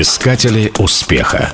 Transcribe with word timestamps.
Искатели 0.00 0.72
успеха. 0.78 1.52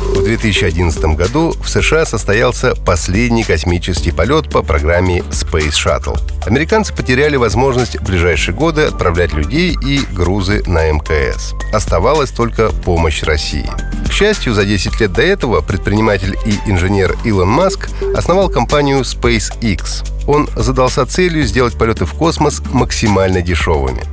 В 0.00 0.22
2011 0.22 1.16
году 1.16 1.56
в 1.60 1.68
США 1.68 2.06
состоялся 2.06 2.76
последний 2.76 3.42
космический 3.42 4.12
полет 4.12 4.48
по 4.48 4.62
программе 4.62 5.24
Space 5.30 5.72
Shuttle. 5.72 6.16
Американцы 6.46 6.94
потеряли 6.94 7.34
возможность 7.34 7.98
в 7.98 8.04
ближайшие 8.04 8.54
годы 8.54 8.82
отправлять 8.82 9.32
людей 9.32 9.76
и 9.84 10.02
грузы 10.12 10.62
на 10.68 10.88
МКС. 10.88 11.54
Оставалась 11.72 12.30
только 12.30 12.70
помощь 12.70 13.24
России. 13.24 13.68
К 14.08 14.12
счастью, 14.12 14.54
за 14.54 14.64
10 14.64 15.00
лет 15.00 15.12
до 15.12 15.22
этого 15.22 15.60
предприниматель 15.60 16.36
и 16.46 16.70
инженер 16.70 17.16
Илон 17.24 17.48
Маск 17.48 17.88
основал 18.14 18.50
компанию 18.50 19.00
SpaceX. 19.00 20.08
Он 20.28 20.48
задался 20.54 21.04
целью 21.06 21.42
сделать 21.42 21.76
полеты 21.76 22.04
в 22.04 22.14
космос 22.14 22.62
максимально 22.70 23.42
дешевыми. 23.42 24.04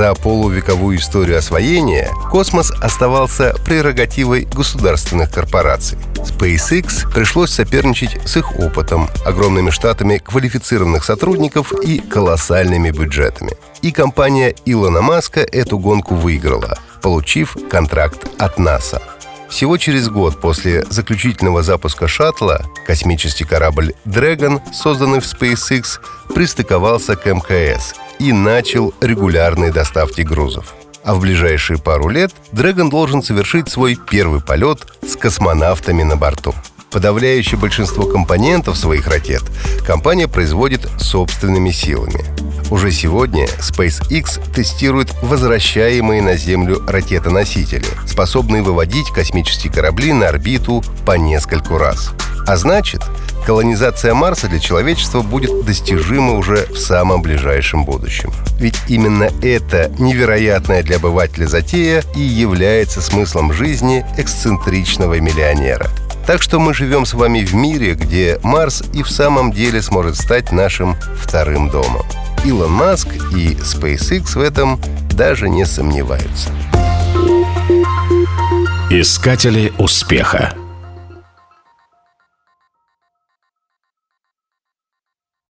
За 0.00 0.14
полувековую 0.14 0.96
историю 0.96 1.36
освоения 1.36 2.10
космос 2.30 2.70
оставался 2.70 3.54
прерогативой 3.66 4.46
государственных 4.46 5.30
корпораций. 5.30 5.98
SpaceX 6.14 7.06
пришлось 7.12 7.50
соперничать 7.50 8.16
с 8.26 8.38
их 8.38 8.58
опытом, 8.58 9.10
огромными 9.26 9.68
штатами 9.68 10.16
квалифицированных 10.16 11.04
сотрудников 11.04 11.74
и 11.84 11.98
колоссальными 11.98 12.90
бюджетами. 12.90 13.52
И 13.82 13.92
компания 13.92 14.54
Илона 14.64 15.02
Маска 15.02 15.40
эту 15.40 15.78
гонку 15.78 16.14
выиграла, 16.14 16.78
получив 17.02 17.54
контракт 17.70 18.26
от 18.38 18.58
НАСА. 18.58 19.02
Всего 19.50 19.76
через 19.76 20.08
год 20.08 20.40
после 20.40 20.82
заключительного 20.88 21.62
запуска 21.62 22.08
шаттла 22.08 22.64
космический 22.86 23.44
корабль 23.44 23.92
Dragon, 24.06 24.62
созданный 24.72 25.20
в 25.20 25.24
SpaceX, 25.24 26.00
пристыковался 26.34 27.16
к 27.16 27.26
МКС 27.26 27.92
и 28.20 28.32
начал 28.32 28.94
регулярные 29.00 29.72
доставки 29.72 30.20
грузов. 30.20 30.74
А 31.02 31.14
в 31.14 31.20
ближайшие 31.20 31.78
пару 31.78 32.08
лет 32.08 32.30
Dragon 32.52 32.90
должен 32.90 33.22
совершить 33.22 33.68
свой 33.70 33.96
первый 33.96 34.42
полет 34.42 34.86
с 35.02 35.16
космонавтами 35.16 36.02
на 36.02 36.16
борту. 36.16 36.54
Подавляющее 36.90 37.58
большинство 37.58 38.04
компонентов 38.04 38.76
своих 38.76 39.06
ракет 39.06 39.42
компания 39.86 40.28
производит 40.28 40.88
собственными 40.98 41.70
силами. 41.70 42.24
Уже 42.70 42.90
сегодня 42.92 43.46
SpaceX 43.46 44.52
тестирует 44.52 45.14
возвращаемые 45.22 46.20
на 46.20 46.36
Землю 46.36 46.82
ракетоносители, 46.86 47.86
способные 48.06 48.62
выводить 48.62 49.08
космические 49.10 49.72
корабли 49.72 50.12
на 50.12 50.28
орбиту 50.28 50.84
по 51.06 51.16
нескольку 51.16 51.78
раз. 51.78 52.12
А 52.46 52.56
значит, 52.56 53.02
колонизация 53.46 54.14
Марса 54.14 54.48
для 54.48 54.58
человечества 54.58 55.22
будет 55.22 55.64
достижима 55.64 56.34
уже 56.34 56.66
в 56.66 56.76
самом 56.76 57.22
ближайшем 57.22 57.84
будущем. 57.84 58.32
Ведь 58.58 58.78
именно 58.88 59.30
эта 59.42 59.90
невероятная 59.98 60.82
для 60.82 60.96
обывателя 60.96 61.46
затея 61.46 62.02
и 62.14 62.20
является 62.20 63.00
смыслом 63.00 63.52
жизни 63.52 64.04
эксцентричного 64.18 65.20
миллионера. 65.20 65.90
Так 66.26 66.42
что 66.42 66.60
мы 66.60 66.74
живем 66.74 67.06
с 67.06 67.14
вами 67.14 67.40
в 67.40 67.54
мире, 67.54 67.94
где 67.94 68.38
Марс 68.42 68.82
и 68.92 69.02
в 69.02 69.10
самом 69.10 69.52
деле 69.52 69.82
сможет 69.82 70.16
стать 70.16 70.52
нашим 70.52 70.96
вторым 71.16 71.70
домом. 71.70 72.04
Илон 72.44 72.72
Маск 72.72 73.08
и 73.34 73.54
SpaceX 73.54 74.38
в 74.38 74.40
этом 74.40 74.80
даже 75.12 75.48
не 75.48 75.66
сомневаются. 75.66 76.50
Искатели 78.90 79.72
успеха. 79.78 80.54